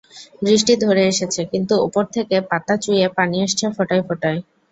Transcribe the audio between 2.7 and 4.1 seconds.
চুইয়ে পানি আসছে ফোঁটায়